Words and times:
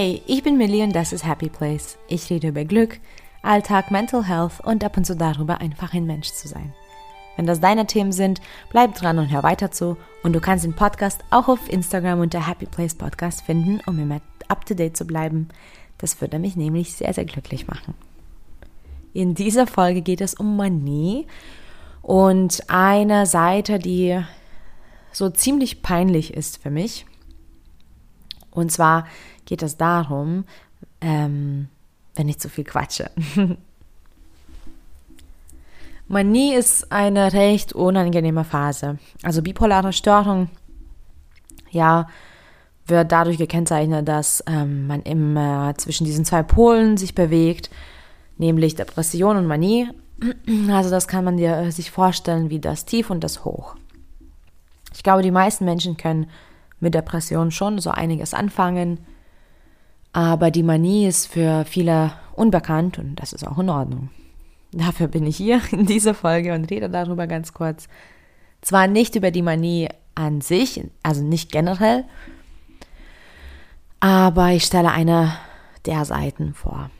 Hey, 0.00 0.22
ich 0.28 0.44
bin 0.44 0.56
Millie 0.56 0.84
und 0.84 0.94
das 0.94 1.12
ist 1.12 1.26
Happy 1.26 1.48
Place. 1.48 1.98
Ich 2.06 2.30
rede 2.30 2.46
über 2.46 2.64
Glück, 2.64 3.00
Alltag, 3.42 3.90
Mental 3.90 4.24
Health 4.28 4.60
und 4.62 4.84
ab 4.84 4.96
und 4.96 5.04
zu 5.04 5.16
darüber, 5.16 5.60
einfach 5.60 5.92
ein 5.92 6.06
Mensch 6.06 6.30
zu 6.30 6.46
sein. 6.46 6.72
Wenn 7.34 7.46
das 7.46 7.58
deine 7.58 7.84
Themen 7.84 8.12
sind, 8.12 8.40
bleib 8.70 8.94
dran 8.94 9.18
und 9.18 9.28
hör 9.32 9.42
weiter 9.42 9.72
zu. 9.72 9.96
Und 10.22 10.34
du 10.34 10.40
kannst 10.40 10.64
den 10.64 10.76
Podcast 10.76 11.24
auch 11.30 11.48
auf 11.48 11.68
Instagram 11.68 12.20
unter 12.20 12.46
Happy 12.46 12.66
Place 12.66 12.94
Podcast 12.94 13.42
finden, 13.42 13.80
um 13.86 13.98
immer 13.98 14.20
up 14.46 14.64
to 14.66 14.74
date 14.74 14.96
zu 14.96 15.04
bleiben. 15.04 15.48
Das 15.98 16.20
würde 16.20 16.38
mich 16.38 16.54
nämlich 16.54 16.94
sehr, 16.94 17.12
sehr 17.12 17.24
glücklich 17.24 17.66
machen. 17.66 17.94
In 19.14 19.34
dieser 19.34 19.66
Folge 19.66 20.02
geht 20.02 20.20
es 20.20 20.34
um 20.34 20.56
Manie 20.56 21.26
und 22.02 22.62
eine 22.68 23.26
Seite, 23.26 23.80
die 23.80 24.22
so 25.10 25.28
ziemlich 25.28 25.82
peinlich 25.82 26.34
ist 26.34 26.62
für 26.62 26.70
mich. 26.70 27.04
Und 28.58 28.72
zwar 28.72 29.06
geht 29.44 29.62
es 29.62 29.76
darum, 29.76 30.44
ähm, 31.00 31.68
wenn 32.16 32.28
ich 32.28 32.40
zu 32.40 32.48
viel 32.48 32.64
quatsche. 32.64 33.10
Manie 36.08 36.54
ist 36.54 36.90
eine 36.90 37.32
recht 37.32 37.72
unangenehme 37.72 38.42
Phase. 38.42 38.98
Also 39.22 39.42
bipolare 39.42 39.92
Störung, 39.92 40.48
ja, 41.70 42.08
wird 42.86 43.12
dadurch 43.12 43.38
gekennzeichnet, 43.38 44.08
dass 44.08 44.42
ähm, 44.46 44.86
man 44.86 45.02
immer 45.02 45.74
zwischen 45.76 46.04
diesen 46.04 46.24
zwei 46.24 46.42
Polen 46.42 46.96
sich 46.96 47.14
bewegt, 47.14 47.70
nämlich 48.38 48.74
Depression 48.74 49.36
und 49.36 49.46
Manie. 49.46 49.88
Also 50.70 50.90
das 50.90 51.06
kann 51.06 51.24
man 51.24 51.36
dir 51.36 51.56
äh, 51.58 51.70
sich 51.70 51.92
vorstellen 51.92 52.50
wie 52.50 52.58
das 52.58 52.86
Tief 52.86 53.10
und 53.10 53.22
das 53.22 53.44
Hoch. 53.44 53.76
Ich 54.94 55.04
glaube, 55.04 55.22
die 55.22 55.30
meisten 55.30 55.64
Menschen 55.64 55.96
können 55.96 56.28
mit 56.80 56.94
Depression 56.94 57.50
schon 57.50 57.78
so 57.78 57.90
einiges 57.90 58.34
anfangen, 58.34 58.98
aber 60.12 60.50
die 60.50 60.62
Manie 60.62 61.06
ist 61.06 61.26
für 61.26 61.64
viele 61.64 62.12
unbekannt 62.34 62.98
und 62.98 63.16
das 63.16 63.32
ist 63.32 63.46
auch 63.46 63.58
in 63.58 63.70
Ordnung. 63.70 64.10
Dafür 64.72 65.08
bin 65.08 65.26
ich 65.26 65.36
hier 65.36 65.60
in 65.70 65.86
dieser 65.86 66.14
Folge 66.14 66.54
und 66.54 66.70
rede 66.70 66.90
darüber 66.90 67.26
ganz 67.26 67.54
kurz. 67.54 67.88
Zwar 68.60 68.86
nicht 68.86 69.14
über 69.14 69.30
die 69.30 69.42
Manie 69.42 69.88
an 70.14 70.40
sich, 70.40 70.82
also 71.02 71.22
nicht 71.22 71.52
generell, 71.52 72.04
aber 74.00 74.50
ich 74.50 74.64
stelle 74.64 74.90
eine 74.90 75.32
der 75.86 76.04
Seiten 76.04 76.54
vor. 76.54 76.90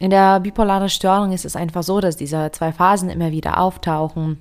In 0.00 0.10
der 0.10 0.40
bipolaren 0.40 0.88
Störung 0.88 1.32
ist 1.32 1.44
es 1.44 1.56
einfach 1.56 1.82
so, 1.82 2.00
dass 2.00 2.16
diese 2.16 2.50
zwei 2.52 2.72
Phasen 2.72 3.10
immer 3.10 3.30
wieder 3.30 3.58
auftauchen. 3.58 4.38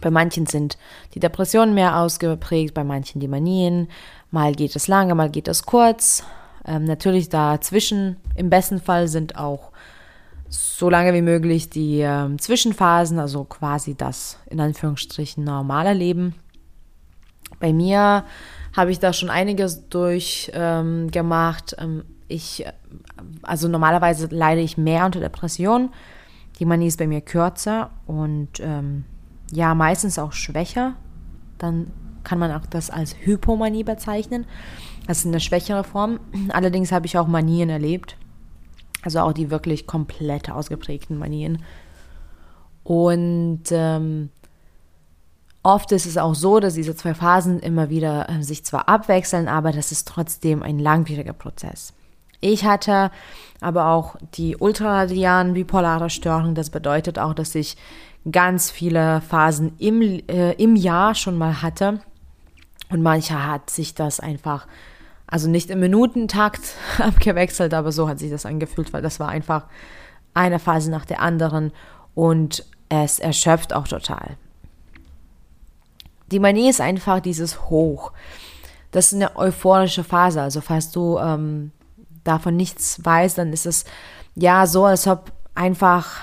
Bei 0.00 0.10
manchen 0.10 0.46
sind 0.46 0.78
die 1.14 1.20
Depressionen 1.20 1.74
mehr 1.74 1.98
ausgeprägt, 1.98 2.74
bei 2.74 2.84
manchen 2.84 3.20
die 3.20 3.28
Manien. 3.28 3.88
Mal 4.30 4.54
geht 4.54 4.76
es 4.76 4.88
lange, 4.88 5.14
mal 5.14 5.30
geht 5.30 5.48
es 5.48 5.64
kurz. 5.64 6.24
Ähm, 6.64 6.84
natürlich 6.84 7.28
dazwischen, 7.28 8.16
im 8.34 8.50
besten 8.50 8.80
Fall 8.80 9.08
sind 9.08 9.36
auch 9.36 9.72
so 10.48 10.90
lange 10.90 11.14
wie 11.14 11.22
möglich 11.22 11.70
die 11.70 12.00
ähm, 12.00 12.38
Zwischenphasen, 12.38 13.18
also 13.18 13.44
quasi 13.44 13.94
das 13.94 14.38
in 14.46 14.60
Anführungsstrichen 14.60 15.44
normale 15.44 15.94
Leben. 15.94 16.34
Bei 17.60 17.72
mir 17.72 18.24
habe 18.76 18.90
ich 18.90 18.98
da 18.98 19.12
schon 19.12 19.30
einiges 19.30 19.88
durchgemacht. 19.88 21.76
Ähm, 21.78 22.04
ich, 22.28 22.64
also 23.42 23.68
normalerweise 23.68 24.28
leide 24.30 24.60
ich 24.60 24.76
mehr 24.76 25.06
unter 25.06 25.20
Depression. 25.20 25.90
Die 26.58 26.64
Manie 26.64 26.86
ist 26.86 26.98
bei 26.98 27.06
mir 27.06 27.20
kürzer 27.20 27.90
und 28.06 28.60
ähm, 28.60 29.04
ja, 29.52 29.74
meistens 29.74 30.18
auch 30.18 30.32
schwächer. 30.32 30.94
Dann 31.58 31.90
kann 32.24 32.38
man 32.38 32.52
auch 32.52 32.66
das 32.66 32.90
als 32.90 33.16
Hypomanie 33.20 33.84
bezeichnen. 33.84 34.46
Das 35.06 35.18
ist 35.18 35.26
eine 35.26 35.40
schwächere 35.40 35.84
Form. 35.84 36.20
Allerdings 36.50 36.92
habe 36.92 37.06
ich 37.06 37.18
auch 37.18 37.26
Manien 37.26 37.70
erlebt. 37.70 38.16
Also 39.02 39.20
auch 39.20 39.32
die 39.32 39.50
wirklich 39.50 39.86
komplett 39.86 40.50
ausgeprägten 40.50 41.18
Manien. 41.18 41.62
Und 42.84 43.62
ähm, 43.70 44.30
oft 45.62 45.92
ist 45.92 46.06
es 46.06 46.16
auch 46.16 46.34
so, 46.34 46.60
dass 46.60 46.74
diese 46.74 46.94
zwei 46.94 47.14
Phasen 47.14 47.60
immer 47.60 47.88
wieder 47.88 48.28
äh, 48.28 48.42
sich 48.42 48.64
zwar 48.64 48.88
abwechseln, 48.88 49.48
aber 49.48 49.72
das 49.72 49.92
ist 49.92 50.06
trotzdem 50.06 50.62
ein 50.62 50.78
langwieriger 50.78 51.32
Prozess. 51.32 51.94
Ich 52.40 52.64
hatte 52.64 53.10
aber 53.60 53.88
auch 53.88 54.16
die 54.34 54.56
ultraradialen 54.56 55.52
bipolare 55.54 56.08
Störung. 56.08 56.54
Das 56.54 56.70
bedeutet 56.70 57.18
auch, 57.18 57.34
dass 57.34 57.54
ich 57.54 57.76
ganz 58.30 58.70
viele 58.70 59.20
Phasen 59.20 59.74
im, 59.78 60.02
äh, 60.02 60.52
im 60.52 60.76
Jahr 60.76 61.14
schon 61.14 61.38
mal 61.38 61.62
hatte. 61.62 62.00
Und 62.90 63.02
mancher 63.02 63.46
hat 63.46 63.70
sich 63.70 63.94
das 63.94 64.20
einfach, 64.20 64.66
also 65.26 65.48
nicht 65.48 65.70
im 65.70 65.80
Minutentakt 65.80 66.74
abgewechselt, 66.98 67.72
aber 67.72 67.92
so 67.92 68.08
hat 68.08 68.18
sich 68.18 68.30
das 68.30 68.46
angefühlt, 68.46 68.92
weil 68.92 69.02
das 69.02 69.20
war 69.20 69.28
einfach 69.28 69.66
eine 70.34 70.58
Phase 70.58 70.90
nach 70.90 71.06
der 71.06 71.20
anderen 71.20 71.72
und 72.14 72.64
es 72.88 73.18
erschöpft 73.18 73.72
auch 73.72 73.88
total. 73.88 74.36
Die 76.30 76.38
Manie 76.38 76.68
ist 76.68 76.80
einfach 76.80 77.20
dieses 77.20 77.70
Hoch. 77.70 78.12
Das 78.90 79.06
ist 79.06 79.14
eine 79.14 79.36
euphorische 79.36 80.04
Phase. 80.04 80.42
Also 80.42 80.60
falls 80.60 80.90
du 80.90 81.18
ähm, 81.18 81.72
davon 82.24 82.56
nichts 82.56 83.04
weißt, 83.04 83.38
dann 83.38 83.52
ist 83.52 83.66
es 83.66 83.84
ja 84.34 84.66
so, 84.66 84.84
als 84.84 85.06
ob 85.06 85.32
einfach 85.54 86.20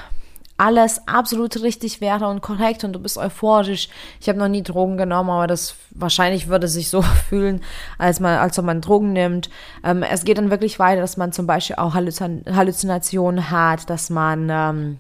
alles 0.57 1.07
absolut 1.07 1.62
richtig 1.62 2.01
wäre 2.01 2.28
und 2.28 2.41
korrekt 2.41 2.84
und 2.84 2.94
du 2.94 3.00
bist 3.00 3.18
euphorisch. 3.18 3.90
Ich 4.19 4.28
habe 4.28 4.40
noch 4.40 4.47
nie 4.47 4.63
Drogen 4.63 4.97
genommen, 4.97 5.29
aber 5.29 5.45
das 5.45 5.75
wahrscheinlich 5.91 6.47
würde 6.47 6.68
sich 6.68 6.90
so 6.90 7.01
fühlen, 7.29 7.62
als 7.97 8.19
man, 8.19 8.40
als 8.40 8.57
ob 8.57 8.66
man 8.66 8.81
Drogen 8.81 9.13
nimmt. 9.13 9.50
Ähm, 9.84 10.03
es 10.03 10.25
geht 10.25 10.40
dann 10.40 10.50
wirklich 10.50 10.79
weiter, 10.79 11.01
dass 11.01 11.16
man 11.16 11.31
zum 11.31 11.46
Beispiel 11.46 11.75
auch 11.75 11.94
Halluzinationen 11.94 13.51
hat, 13.51 13.90
dass 13.90 14.09
man 14.09 14.50
ähm, 14.50 15.00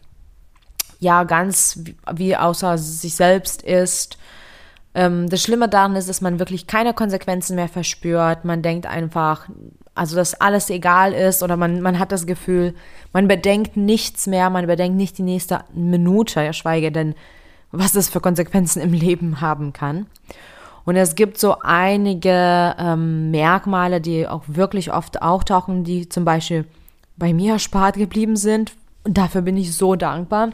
ja 0.99 1.23
ganz 1.23 1.79
wie, 1.83 1.95
wie 2.13 2.35
außer 2.35 2.77
sich 2.77 3.15
selbst 3.15 3.63
ist. 3.63 4.17
Ähm, 4.93 5.27
das 5.29 5.41
Schlimme 5.41 5.69
daran 5.69 5.95
ist, 5.95 6.07
dass 6.07 6.21
man 6.21 6.39
wirklich 6.39 6.67
keine 6.67 6.93
Konsequenzen 6.93 7.55
mehr 7.55 7.69
verspürt. 7.69 8.45
Man 8.45 8.61
denkt 8.61 8.85
einfach, 8.85 9.47
also 9.97 10.15
dass 10.15 10.35
alles 10.35 10.69
egal 10.69 11.13
ist 11.13 11.43
oder 11.43 11.57
man, 11.57 11.81
man 11.81 11.99
hat 11.99 12.11
das 12.11 12.25
Gefühl, 12.25 12.73
man 13.13 13.27
bedenkt 13.27 13.77
nichts 13.77 14.27
mehr, 14.27 14.49
man 14.49 14.67
bedenkt 14.67 14.97
nicht 14.97 15.17
die 15.17 15.23
nächste 15.23 15.61
Minute, 15.73 16.41
ja 16.41 16.53
schweige 16.53 16.91
denn, 16.91 17.15
was 17.71 17.91
das 17.91 18.09
für 18.09 18.21
Konsequenzen 18.21 18.81
im 18.81 18.93
Leben 18.93 19.41
haben 19.41 19.73
kann. 19.73 20.07
Und 20.85 20.95
es 20.95 21.15
gibt 21.15 21.37
so 21.37 21.57
einige 21.61 22.75
ähm, 22.79 23.29
Merkmale, 23.31 23.99
die 23.99 24.25
auch 24.25 24.43
wirklich 24.47 24.93
oft 24.93 25.21
auftauchen, 25.21 25.83
die 25.83 26.07
zum 26.07 26.23
Beispiel 26.23 26.63
bei 27.17 27.33
mir 27.33 27.53
erspart 27.53 27.95
geblieben 27.95 28.37
sind. 28.37 28.71
Und 29.03 29.17
dafür 29.17 29.41
bin 29.41 29.57
ich 29.57 29.75
so 29.75 29.95
dankbar. 29.95 30.51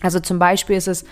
Also 0.00 0.18
zum 0.18 0.40
Beispiel 0.40 0.76
ist 0.76 0.88
es 0.88 1.04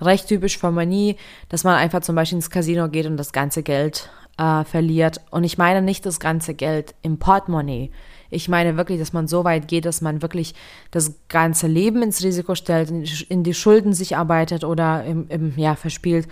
recht 0.00 0.28
typisch 0.28 0.58
für 0.58 0.70
Manie, 0.70 1.16
dass 1.48 1.64
man 1.64 1.74
einfach 1.74 2.00
zum 2.02 2.14
Beispiel 2.14 2.36
ins 2.36 2.50
Casino 2.50 2.88
geht 2.88 3.06
und 3.06 3.16
das 3.16 3.32
ganze 3.32 3.64
Geld 3.64 4.08
äh, 4.38 4.64
verliert. 4.64 5.20
Und 5.30 5.44
ich 5.44 5.58
meine 5.58 5.82
nicht 5.82 6.06
das 6.06 6.20
ganze 6.20 6.54
Geld 6.54 6.94
im 7.02 7.18
Portemonnaie. 7.18 7.90
Ich 8.30 8.48
meine 8.48 8.76
wirklich, 8.76 8.98
dass 8.98 9.12
man 9.12 9.26
so 9.26 9.44
weit 9.44 9.66
geht, 9.68 9.84
dass 9.84 10.00
man 10.00 10.22
wirklich 10.22 10.54
das 10.90 11.14
ganze 11.28 11.66
Leben 11.66 12.02
ins 12.02 12.22
Risiko 12.22 12.54
stellt, 12.54 12.90
in 13.28 13.42
die 13.42 13.54
Schulden 13.54 13.92
sich 13.92 14.16
arbeitet 14.16 14.62
oder 14.64 15.04
im, 15.04 15.28
im, 15.28 15.52
ja, 15.56 15.74
verspielt. 15.74 16.28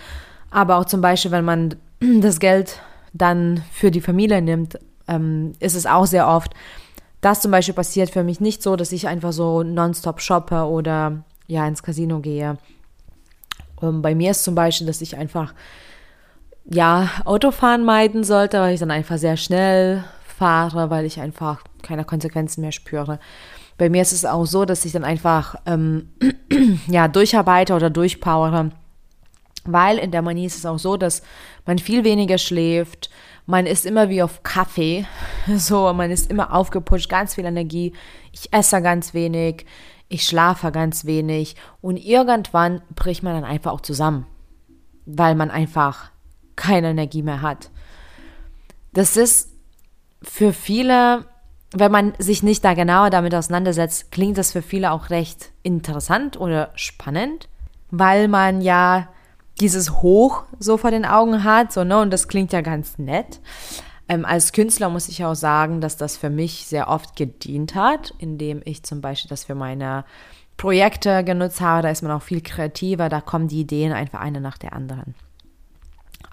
Aber 0.51 0.77
auch 0.77 0.85
zum 0.85 1.01
Beispiel, 1.01 1.33
wenn 1.33 1.45
man 1.45 1.75
das 2.21 2.41
Geld 2.41 2.81
dann 3.13 3.63
für 3.73 3.91
die 3.91 4.01
Familie 4.01 4.41
nimmt, 4.41 4.79
ähm, 5.09 5.53
ist 5.59 5.75
es 5.75 5.87
auch 5.87 6.07
sehr 6.07 6.29
oft. 6.29 6.55
Das 7.21 7.41
zum 7.41 7.51
Beispiel 7.51 7.75
passiert 7.75 8.11
für 8.11 8.23
mich 8.23 8.41
nicht 8.41 8.63
so, 8.63 8.77
dass 8.77 8.93
ich 8.93 9.09
einfach 9.09 9.33
so 9.33 9.65
nonstop 9.65 10.21
shoppe 10.21 10.65
oder 10.65 11.25
ja 11.49 11.67
ins 11.67 11.83
Casino 11.83 12.21
gehe. 12.21 12.59
Und 13.77 13.89
ähm, 13.89 14.03
bei 14.03 14.15
mir 14.15 14.31
ist 14.31 14.45
zum 14.45 14.55
Beispiel, 14.55 14.87
dass 14.87 15.01
ich 15.01 15.17
einfach 15.17 15.55
ja, 16.71 17.11
Autofahren 17.25 17.85
meiden 17.85 18.25
sollte, 18.25 18.61
weil 18.61 18.75
ich 18.75 18.81
dann 18.81 18.91
einfach 18.91 19.19
sehr 19.19 19.37
schnell 19.37 20.05
fahre, 20.27 20.91
weil 20.91 21.07
ich 21.07 21.21
einfach 21.21 21.63
keine 21.83 22.05
Konsequenzen 22.05 22.61
mehr 22.61 22.73
spüre. 22.73 23.19
Bei 23.79 23.89
mir 23.89 24.03
ist 24.03 24.13
es 24.13 24.25
auch 24.25 24.45
so, 24.45 24.65
dass 24.65 24.85
ich 24.85 24.93
dann 24.93 25.05
einfach 25.05 25.55
ähm, 25.67 26.11
ja, 26.89 27.09
durcharbeite 27.09 27.75
oder 27.75 27.91
durchpowere, 27.91 28.71
weil 29.65 29.99
in 29.99 30.11
der 30.11 30.23
Manie 30.23 30.47
ist 30.47 30.59
es 30.59 30.67
auch 30.67 30.79
so, 30.79 30.97
dass 30.97 31.23
man 31.65 31.79
viel 31.79 32.05
weniger 32.05 32.39
schläft, 32.39 33.09
man 33.47 33.65
ist 33.65 33.87
immer 33.87 34.11
wie 34.11 34.23
auf 34.23 34.43
Kaffee, 34.43 35.07
so, 35.57 35.93
man 35.95 36.11
ist 36.11 36.31
immer 36.31 36.53
aufgepusht, 36.53 37.09
ganz 37.09 37.35
viel 37.35 37.47
Energie, 37.47 37.95
ich 38.33 38.53
esse 38.53 38.83
ganz 38.83 39.15
wenig, 39.15 39.65
ich 40.09 40.25
schlafe 40.25 40.71
ganz 40.71 41.07
wenig 41.07 41.57
und 41.81 41.97
irgendwann 41.97 42.83
bricht 42.95 43.23
man 43.23 43.35
dann 43.35 43.45
einfach 43.45 43.73
auch 43.73 43.81
zusammen, 43.81 44.27
weil 45.07 45.35
man 45.35 45.51
einfach 45.51 46.11
keine 46.59 46.91
Energie 46.91 47.23
mehr 47.23 47.41
hat. 47.41 47.71
Das 48.93 49.17
ist 49.17 49.51
für 50.21 50.53
viele, 50.53 51.25
wenn 51.73 51.93
man 51.93 52.13
sich 52.19 52.43
nicht 52.43 52.65
da 52.65 52.75
genauer 52.75 53.09
damit 53.09 53.35
auseinandersetzt, 53.35 54.11
klingt 54.11 54.37
das 54.37 54.53
für 54.53 54.63
viele 54.63 54.91
auch 54.93 55.09
recht 55.09 55.53
interessant 55.63 56.39
oder 56.39 56.71
spannend, 56.75 57.49
weil 57.91 58.29
man 58.29 58.61
ja 58.61 59.09
dieses 59.61 60.03
Hoch 60.03 60.45
so 60.59 60.77
vor 60.77 60.91
den 60.91 61.05
Augen 61.05 61.45
hat, 61.45 61.73
so, 61.73 61.85
ne, 61.85 61.99
und 62.01 62.13
das 62.13 62.29
klingt 62.29 62.53
ja 62.53 62.61
ganz 62.61 62.99
nett. 62.99 63.41
Ähm, 64.09 64.25
als 64.25 64.53
Künstler 64.53 64.89
muss 64.89 65.09
ich 65.09 65.25
auch 65.25 65.35
sagen, 65.35 65.81
dass 65.81 65.97
das 65.97 66.17
für 66.17 66.31
mich 66.31 66.67
sehr 66.67 66.89
oft 66.89 67.17
gedient 67.17 67.75
hat, 67.75 68.15
indem 68.19 68.63
ich 68.65 68.83
zum 68.83 69.01
Beispiel 69.01 69.29
das 69.29 69.45
für 69.45 69.55
meine 69.55 70.05
Projekte 70.57 71.25
genutzt 71.25 71.61
habe. 71.61 71.83
Da 71.83 71.91
ist 71.91 72.03
man 72.03 72.13
auch 72.13 72.23
viel 72.23 72.41
kreativer, 72.41 73.09
da 73.09 73.21
kommen 73.21 73.49
die 73.49 73.61
Ideen 73.61 73.93
einfach 73.93 74.21
eine 74.21 74.41
nach 74.41 74.59
der 74.59 74.73
anderen. 74.73 75.15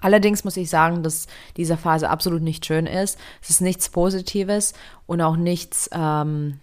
Allerdings 0.00 0.44
muss 0.44 0.56
ich 0.56 0.70
sagen, 0.70 1.02
dass 1.02 1.26
diese 1.56 1.76
Phase 1.76 2.10
absolut 2.10 2.42
nicht 2.42 2.66
schön 2.66 2.86
ist. 2.86 3.18
Es 3.42 3.50
ist 3.50 3.60
nichts 3.60 3.88
Positives 3.88 4.74
und 5.06 5.20
auch 5.20 5.36
nichts, 5.36 5.88
ähm, 5.92 6.60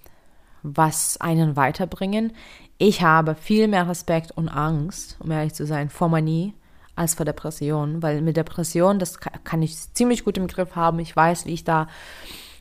was 0.61 1.19
einen 1.19 1.55
weiterbringen. 1.55 2.33
Ich 2.77 3.01
habe 3.01 3.35
viel 3.35 3.67
mehr 3.67 3.87
Respekt 3.87 4.31
und 4.31 4.49
Angst, 4.49 5.17
um 5.19 5.31
ehrlich 5.31 5.53
zu 5.53 5.65
sein, 5.65 5.89
vor 5.89 6.09
Manie 6.09 6.53
als 6.95 7.15
vor 7.15 7.25
Depression, 7.25 8.01
weil 8.03 8.21
mit 8.21 8.37
Depression, 8.37 8.99
das 8.99 9.19
kann 9.19 9.61
ich 9.61 9.93
ziemlich 9.93 10.23
gut 10.23 10.37
im 10.37 10.47
Griff 10.47 10.75
haben. 10.75 10.99
Ich 10.99 11.15
weiß, 11.15 11.45
wie 11.45 11.53
ich 11.53 11.63
da 11.63 11.87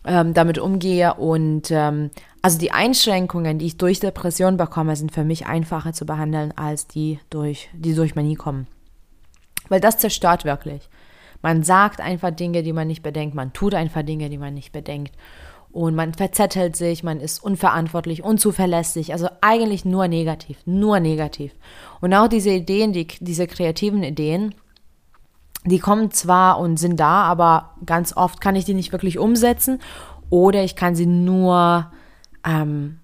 ähm, 0.05 0.35
damit 0.35 0.59
umgehe 0.59 1.15
und 1.15 1.71
ähm, 1.71 2.11
also 2.41 2.59
die 2.59 2.73
Einschränkungen, 2.73 3.59
die 3.59 3.67
ich 3.67 3.77
durch 3.77 4.01
Depression 4.01 4.57
bekomme, 4.57 4.97
sind 4.97 5.13
für 5.13 5.25
mich 5.25 5.47
einfacher 5.47 5.93
zu 5.93 6.07
behandeln 6.07 6.53
als 6.57 6.87
die 6.87 7.21
durch 7.31 7.69
die 7.73 7.95
durch 7.95 8.15
Manie 8.15 8.35
kommen. 8.35 8.67
Weil 9.73 9.81
das 9.81 9.97
zerstört 9.97 10.45
wirklich. 10.45 10.91
Man 11.41 11.63
sagt 11.63 12.03
einfach 12.03 12.31
Dinge, 12.31 12.63
die 12.63 12.75
man 12.75 12.87
nicht 12.89 13.03
bedenkt, 13.03 13.35
man 13.35 13.55
tut 13.55 13.73
einfach 13.73 14.03
Dinge, 14.03 14.29
die 14.29 14.37
man 14.37 14.53
nicht 14.53 14.71
bedenkt. 14.71 15.15
Und 15.71 15.95
man 15.95 16.13
verzettelt 16.13 16.77
sich, 16.77 17.03
man 17.03 17.21
ist 17.21 17.43
unverantwortlich, 17.43 18.23
unzuverlässig, 18.23 19.15
also 19.15 19.31
eigentlich 19.41 19.87
nur 19.87 20.09
negativ, 20.09 20.59
nur 20.67 21.01
negativ. 21.01 21.55
Und 22.03 22.13
auch 22.13 22.29
diese 22.29 22.51
Ideen, 22.51 22.93
die, 22.93 23.07
diese 23.21 23.47
kreativen 23.47 24.03
Ideen, 24.03 24.55
die 25.65 25.79
kommen 25.79 26.11
zwar 26.11 26.59
und 26.59 26.77
sind 26.77 27.01
da, 27.01 27.23
aber 27.23 27.71
ganz 27.87 28.15
oft 28.15 28.43
kann 28.43 28.57
ich 28.57 28.67
die 28.67 28.75
nicht 28.75 28.93
wirklich 28.93 29.19
umsetzen 29.19 29.79
oder 30.29 30.63
ich 30.65 30.77
kann 30.77 30.95
sie 30.95 31.07
nur 31.07 31.91
ähm, 32.45 32.99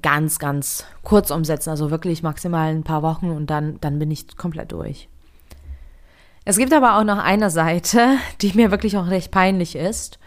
ganz, 0.00 0.38
ganz 0.38 0.86
kurz 1.02 1.30
umsetzen, 1.30 1.68
also 1.68 1.90
wirklich 1.90 2.22
maximal 2.22 2.70
ein 2.70 2.82
paar 2.82 3.02
Wochen 3.02 3.28
und 3.28 3.50
dann, 3.50 3.78
dann 3.82 3.98
bin 3.98 4.10
ich 4.10 4.38
komplett 4.38 4.72
durch. 4.72 5.10
Es 6.44 6.58
gibt 6.58 6.72
aber 6.72 6.98
auch 6.98 7.04
noch 7.04 7.18
eine 7.18 7.50
Seite, 7.50 8.16
die 8.40 8.52
mir 8.54 8.70
wirklich 8.70 8.96
auch 8.96 9.08
recht 9.08 9.30
peinlich 9.30 9.76
ist. 9.76 10.18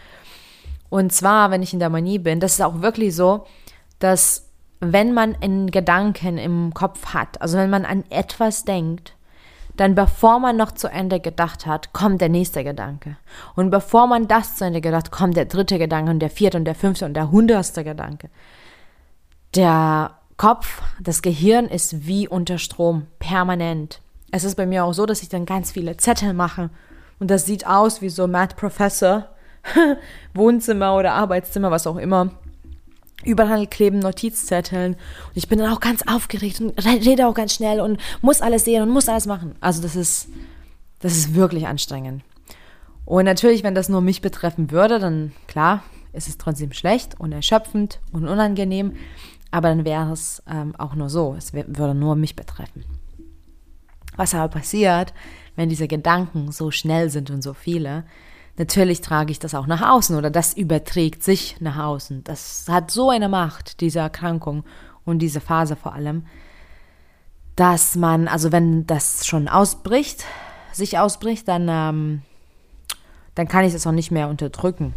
Und 0.90 1.12
zwar, 1.12 1.52
wenn 1.52 1.64
ich 1.64 1.74
in 1.74 1.80
der 1.80 1.90
Manie 1.90 2.20
bin, 2.20 2.40
das 2.40 2.54
ist 2.54 2.62
auch 2.62 2.82
wirklich 2.82 3.16
so, 3.16 3.46
dass 4.00 4.48
wenn 4.80 5.14
man 5.14 5.36
einen 5.42 5.72
Gedanken 5.72 6.38
im 6.38 6.74
Kopf 6.74 7.14
hat, 7.14 7.42
also 7.42 7.58
wenn 7.58 7.70
man 7.70 7.84
an 7.84 8.04
etwas 8.10 8.64
denkt, 8.64 9.16
dann 9.76 9.96
bevor 9.96 10.40
man 10.40 10.58
noch 10.58 10.72
zu 10.72 10.88
Ende 10.88 11.20
gedacht 11.20 11.66
hat, 11.66 11.94
kommt 11.94 12.20
der 12.20 12.30
nächste 12.30 12.64
Gedanke. 12.64 13.18
Und 13.56 13.70
bevor 13.70 14.08
man 14.08 14.28
das 14.28 14.56
zu 14.56 14.66
Ende 14.66 14.82
gedacht, 14.82 15.12
kommt 15.12 15.38
der 15.38 15.46
dritte 15.46 15.78
Gedanke 15.78 16.12
und 16.12 16.20
der 16.20 16.32
vierte 16.32 16.58
und 16.58 16.66
der 16.66 16.76
fünfte 16.76 17.06
und 17.06 17.14
der 17.14 17.32
hundertste 17.32 17.84
Gedanke. 17.84 18.30
Der 19.56 20.16
Kopf, 20.36 20.82
das 21.00 21.22
Gehirn 21.22 21.66
ist 21.66 22.08
wie 22.08 22.28
unter 22.28 22.58
Strom, 22.58 23.06
permanent. 23.20 24.02
Es 24.32 24.44
ist 24.44 24.56
bei 24.56 24.66
mir 24.66 24.84
auch 24.84 24.94
so, 24.94 25.06
dass 25.06 25.22
ich 25.22 25.30
dann 25.30 25.46
ganz 25.46 25.72
viele 25.72 25.98
Zettel 25.98 26.34
mache 26.34 26.70
und 27.20 27.32
das 27.32 27.46
sieht 27.46 27.66
aus 27.66 28.02
wie 28.02 28.10
so 28.10 28.28
Mad 28.28 28.56
Professor, 28.56 29.30
Wohnzimmer 30.34 30.96
oder 30.96 31.14
Arbeitszimmer, 31.14 31.72
was 31.72 31.88
auch 31.88 31.98
immer. 31.98 32.32
Überall 33.24 33.66
kleben 33.68 34.00
Notizzetteln 34.00 34.94
und 34.94 35.36
ich 35.36 35.48
bin 35.48 35.60
dann 35.60 35.74
auch 35.74 35.80
ganz 35.80 36.04
aufgeregt 36.08 36.62
und 36.62 36.78
rede 36.86 37.28
auch 37.28 37.34
ganz 37.34 37.54
schnell 37.54 37.82
und 37.82 38.00
muss 38.22 38.42
alles 38.42 38.66
sehen 38.66 38.84
und 38.84 38.90
muss 38.90 39.10
alles 39.10 39.26
machen. 39.26 39.56
Also 39.60 39.82
das 39.82 39.96
ist, 39.96 40.30
das 41.00 41.18
ist 41.18 41.34
wirklich 41.34 41.68
anstrengend. 41.68 42.24
Und 43.06 43.26
natürlich, 43.26 43.64
wenn 43.64 43.74
das 43.74 43.90
nur 43.90 44.02
mich 44.02 44.22
betreffen 44.22 44.70
würde, 44.70 45.00
dann 45.00 45.32
klar, 45.48 45.84
ist 46.14 46.28
es 46.28 46.38
trotzdem 46.38 46.74
schlecht 46.74 47.20
und 47.20 47.32
erschöpfend 47.32 48.00
und 48.12 48.28
unangenehm. 48.28 48.94
Aber 49.50 49.70
dann 49.70 49.86
wäre 49.86 50.12
es 50.12 50.44
ähm, 50.50 50.76
auch 50.78 50.94
nur 50.94 51.10
so, 51.10 51.34
es 51.38 51.54
würde 51.54 51.96
nur 51.96 52.16
mich 52.16 52.36
betreffen. 52.36 52.84
Was 54.18 54.36
aber 54.36 54.50
passiert, 54.50 55.14
wenn 55.56 55.70
diese 55.70 55.88
Gedanken 55.88 56.52
so 56.52 56.72
schnell 56.72 57.10
sind 57.10 57.30
und 57.30 57.42
so 57.42 57.54
viele, 57.54 58.04
natürlich 58.58 59.02
trage 59.02 59.32
ich 59.32 59.40
das 59.40 59.56
auch 59.56 59.68
nach 59.68 59.90
außen 59.90 60.16
oder 60.18 60.30
das 60.30 60.54
überträgt 60.58 61.24
sich 61.24 61.62
nach 61.62 61.78
außen. 61.78 62.24
Das 62.26 62.66
hat 62.68 62.92
so 62.92 63.10
eine 63.10 63.30
Macht, 63.30 63.80
diese 63.80 64.00
Erkrankung 64.00 64.66
und 65.06 65.20
diese 65.20 65.40
Phase 65.40 65.76
vor 65.76 65.94
allem, 65.94 66.26
dass 67.56 67.96
man, 67.96 68.28
also 68.28 68.52
wenn 68.52 68.86
das 68.86 69.26
schon 69.26 69.48
ausbricht, 69.48 70.26
sich 70.74 71.00
ausbricht, 71.00 71.48
dann, 71.48 71.68
ähm, 71.70 72.22
dann 73.36 73.48
kann 73.48 73.66
ich 73.66 73.74
das 73.74 73.88
auch 73.88 73.92
nicht 73.92 74.12
mehr 74.12 74.30
unterdrücken. 74.30 74.94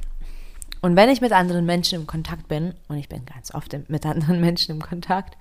Und 0.83 0.97
wenn 0.97 1.11
ich 1.11 1.21
mit 1.21 1.33
anderen 1.33 1.67
Menschen 1.67 2.01
im 2.01 2.07
Kontakt 2.07 2.49
bin, 2.49 2.75
und 2.89 2.97
ich 2.97 3.09
bin 3.09 3.25
ganz 3.27 3.55
oft 3.55 3.77
mit 3.89 4.07
anderen 4.07 4.41
Menschen 4.43 4.77
im 4.77 4.83
Kontakt, 4.83 5.37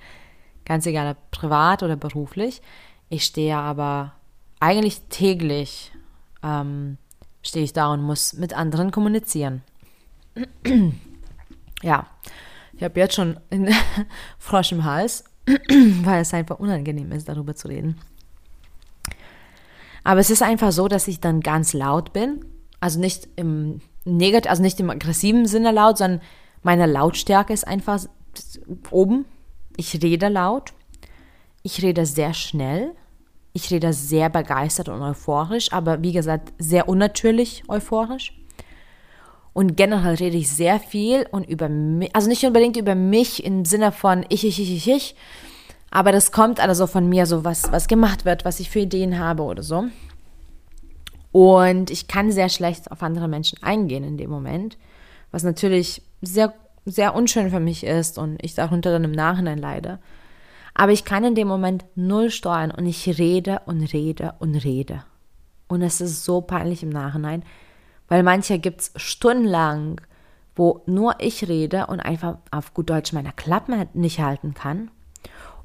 ganz 0.66 0.86
egal 0.86 1.16
privat 1.32 1.84
oder 1.84 1.96
beruflich, 1.96 2.62
ich 3.10 3.24
stehe 3.26 3.58
aber 3.58 4.14
eigentlich 4.60 5.02
täglich 5.10 5.92
ähm, 6.44 6.98
stehe 7.42 7.66
ich 7.66 7.74
da 7.74 7.92
und 7.92 8.02
muss 8.02 8.34
mit 8.34 8.54
anderen 8.54 8.92
kommunizieren. 8.92 9.64
ja, 11.82 12.08
ich 12.74 12.84
habe 12.84 13.00
jetzt 13.00 13.16
schon 13.16 13.40
einen 13.50 13.74
Frosch 14.38 14.72
im 14.72 14.84
Hals, 14.84 15.24
weil 15.46 16.22
es 16.22 16.34
einfach 16.34 16.60
unangenehm 16.60 17.12
ist, 17.12 17.28
darüber 17.28 17.56
zu 17.56 17.68
reden. 17.68 18.00
Aber 20.04 20.20
es 20.20 20.30
ist 20.30 20.42
einfach 20.42 20.72
so, 20.72 20.88
dass 20.88 21.08
ich 21.08 21.20
dann 21.20 21.42
ganz 21.42 21.74
laut 21.74 22.14
bin. 22.14 22.46
Also 22.80 23.00
nicht 23.00 23.28
im 23.36 23.82
negativ, 24.06 24.50
also 24.50 24.62
nicht 24.62 24.80
im 24.80 24.90
aggressiven 24.90 25.46
Sinne 25.46 25.72
laut, 25.72 25.98
sondern 25.98 26.22
meine 26.64 26.86
Lautstärke 26.86 27.54
ist 27.54 27.68
einfach 27.68 28.06
oben. 28.92 29.26
Ich 29.76 30.02
rede 30.02 30.30
laut. 30.30 30.74
Ich 31.64 31.82
rede 31.82 32.06
sehr 32.06 32.34
schnell. 32.34 32.92
Ich 33.54 33.72
rede 33.72 33.94
sehr 33.94 34.30
begeistert 34.30 34.90
und 34.90 35.02
euphorisch, 35.02 35.74
aber 35.74 36.02
wie 36.04 36.12
gesagt, 36.12 36.54
sehr 36.60 36.88
unnatürlich 36.88 37.64
euphorisch. 37.68 38.34
Und 39.54 39.76
generell 39.76 40.16
rede 40.16 40.38
ich 40.38 40.50
sehr 40.50 40.80
viel 40.80 41.26
und 41.32 41.50
über 41.50 41.68
mich, 41.68 42.16
also 42.16 42.30
nicht 42.30 42.46
unbedingt 42.46 42.78
über 42.78 42.96
mich 42.96 43.44
im 43.44 43.66
Sinne 43.66 43.92
von 43.92 44.26
ich, 44.30 44.46
ich, 44.46 44.60
ich, 44.60 44.72
ich, 44.76 44.88
ich, 44.88 45.16
aber 45.92 46.12
das 46.12 46.32
kommt 46.32 46.60
also 46.60 46.86
von 46.86 47.10
mir, 47.10 47.26
so 47.26 47.44
was, 47.44 47.72
was 47.72 47.88
gemacht 47.88 48.24
wird, 48.24 48.46
was 48.46 48.60
ich 48.60 48.70
für 48.70 48.80
Ideen 48.80 49.18
habe 49.18 49.44
oder 49.44 49.64
so. 49.64 49.86
Und 51.32 51.90
ich 51.90 52.08
kann 52.08 52.32
sehr 52.32 52.50
schlecht 52.50 52.92
auf 52.92 53.02
andere 53.04 53.28
Menschen 53.28 53.62
eingehen 53.64 54.04
in 54.04 54.18
dem 54.18 54.30
Moment, 54.30 54.78
was 55.32 55.44
natürlich 55.44 56.02
sehr, 56.22 56.54
sehr 56.86 57.16
unschön 57.16 57.50
für 57.50 57.60
mich 57.60 57.84
ist 57.84 58.18
und 58.18 58.38
ich 58.44 58.56
darunter 58.56 58.92
dann 58.92 59.04
im 59.04 59.12
Nachhinein 59.12 59.58
leide. 59.58 60.00
Aber 60.80 60.94
ich 60.94 61.04
kann 61.04 61.26
in 61.26 61.36
dem 61.36 61.50
Moment 61.50 61.84
null 61.96 62.30
steuern 62.30 62.72
und 62.72 62.86
ich 62.86 63.20
rede 63.20 63.64
und 63.66 63.82
rede 63.92 64.36
und 64.40 64.56
rede. 64.56 65.04
Und 65.68 65.82
es 65.82 66.00
ist 66.00 66.24
so 66.24 66.40
peinlich 66.40 66.84
im 66.84 66.90
Nachhinein, 66.90 67.44
weil 68.08 68.24
manche 68.24 68.60
gibt 68.60 68.80
es 68.80 68.94
stundenlang, 68.96 70.00
wo 70.56 70.82
nur 70.86 71.16
ich 71.20 71.50
rede 71.50 71.88
und 71.88 72.00
einfach 72.00 72.38
auf 72.52 72.74
gut 72.74 72.90
Deutsch 72.90 73.12
meine 73.12 73.34
Klappen 73.34 73.90
nicht 73.94 74.22
halten 74.22 74.54
kann. 74.54 74.90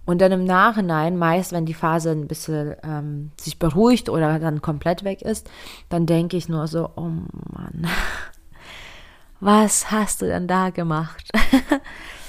Und 0.04 0.20
dann 0.20 0.32
im 0.32 0.46
Nachhinein, 0.46 1.16
meist 1.16 1.52
wenn 1.52 1.64
die 1.64 1.74
Phase 1.74 2.10
ein 2.10 2.26
bisschen 2.26 2.74
ähm, 2.82 3.30
sich 3.38 3.60
beruhigt 3.60 4.08
oder 4.08 4.40
dann 4.40 4.62
komplett 4.62 5.04
weg 5.04 5.22
ist, 5.22 5.48
dann 5.90 6.06
denke 6.06 6.36
ich 6.36 6.48
nur 6.48 6.66
so, 6.66 6.90
oh 6.96 7.02
Mann, 7.02 7.86
was 9.38 9.92
hast 9.92 10.22
du 10.22 10.26
denn 10.26 10.48
da 10.48 10.70
gemacht? 10.70 11.30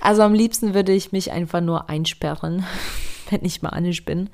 also 0.00 0.22
am 0.22 0.34
liebsten 0.34 0.74
würde 0.74 0.92
ich 0.92 1.12
mich 1.12 1.32
einfach 1.32 1.60
nur 1.60 1.88
einsperren, 1.88 2.64
wenn 3.30 3.44
ich 3.44 3.62
manisch 3.62 4.04
bin. 4.04 4.30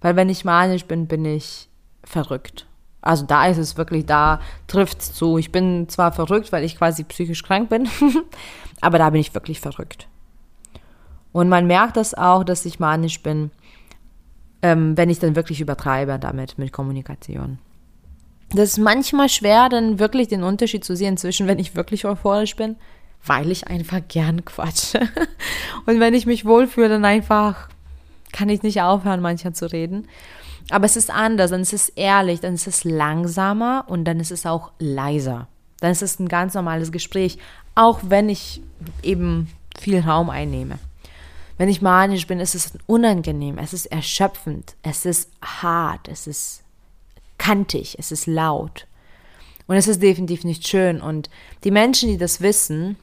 Weil 0.00 0.16
wenn 0.16 0.28
ich 0.28 0.44
manisch 0.44 0.84
bin, 0.84 1.06
bin 1.06 1.24
ich 1.24 1.68
verrückt. 2.04 2.66
Also 3.00 3.26
da 3.26 3.46
ist 3.46 3.58
es 3.58 3.76
wirklich, 3.76 4.06
da 4.06 4.40
trifft 4.66 5.00
es 5.00 5.14
zu. 5.14 5.38
Ich 5.38 5.52
bin 5.52 5.88
zwar 5.88 6.12
verrückt, 6.12 6.52
weil 6.52 6.64
ich 6.64 6.76
quasi 6.76 7.04
psychisch 7.04 7.42
krank 7.42 7.68
bin, 7.68 7.88
aber 8.80 8.98
da 8.98 9.10
bin 9.10 9.20
ich 9.20 9.34
wirklich 9.34 9.60
verrückt. 9.60 10.08
Und 11.32 11.48
man 11.48 11.66
merkt 11.66 11.96
das 11.96 12.14
auch, 12.14 12.42
dass 12.42 12.64
ich 12.64 12.80
manisch 12.80 13.22
bin, 13.22 13.50
ähm, 14.62 14.96
wenn 14.96 15.10
ich 15.10 15.20
dann 15.20 15.36
wirklich 15.36 15.60
übertreibe 15.60 16.18
damit 16.18 16.58
mit 16.58 16.72
Kommunikation. 16.72 17.58
Das 18.50 18.70
ist 18.70 18.78
manchmal 18.78 19.28
schwer, 19.28 19.68
dann 19.68 19.98
wirklich 19.98 20.28
den 20.28 20.42
Unterschied 20.42 20.84
zu 20.84 20.96
sehen 20.96 21.16
zwischen, 21.16 21.46
wenn 21.46 21.58
ich 21.58 21.76
wirklich 21.76 22.06
euphorisch 22.06 22.56
bin, 22.56 22.76
weil 23.24 23.50
ich 23.50 23.66
einfach 23.66 24.00
gern 24.06 24.44
quatsche. 24.44 25.00
Und 25.86 26.00
wenn 26.00 26.14
ich 26.14 26.26
mich 26.26 26.44
wohlfühle, 26.44 26.88
dann 26.88 27.04
einfach 27.04 27.68
kann 28.32 28.48
ich 28.48 28.62
nicht 28.62 28.80
aufhören, 28.82 29.20
manchmal 29.20 29.54
zu 29.54 29.70
reden. 29.70 30.08
Aber 30.70 30.84
es 30.84 30.96
ist 30.96 31.10
anders, 31.10 31.50
dann 31.50 31.62
ist 31.62 31.72
es 31.72 31.88
ehrlich, 31.90 32.40
dann 32.40 32.54
ist 32.54 32.66
es 32.66 32.84
langsamer 32.84 33.84
und 33.88 34.04
dann 34.04 34.20
ist 34.20 34.30
es 34.30 34.44
auch 34.44 34.70
leiser. 34.78 35.48
Dann 35.80 35.92
ist 35.92 36.02
es 36.02 36.18
ein 36.18 36.28
ganz 36.28 36.54
normales 36.54 36.92
Gespräch, 36.92 37.38
auch 37.74 38.00
wenn 38.02 38.28
ich 38.28 38.60
eben 39.02 39.50
viel 39.78 40.00
Raum 40.00 40.28
einnehme. 40.28 40.78
Wenn 41.56 41.68
ich 41.68 41.82
manisch 41.82 42.26
bin, 42.26 42.38
ist 42.38 42.54
es 42.54 42.72
unangenehm, 42.86 43.58
es 43.58 43.72
ist 43.72 43.86
erschöpfend, 43.86 44.76
es 44.82 45.06
ist 45.06 45.30
hart, 45.42 46.06
es 46.08 46.26
ist 46.26 46.62
kantig, 47.38 47.96
es 47.98 48.12
ist 48.12 48.26
laut. 48.26 48.86
Und 49.66 49.76
es 49.76 49.88
ist 49.88 50.02
definitiv 50.02 50.44
nicht 50.44 50.66
schön. 50.66 51.00
Und 51.00 51.30
die 51.64 51.70
Menschen, 51.70 52.08
die 52.08 52.16
das 52.16 52.40
wissen, 52.40 52.96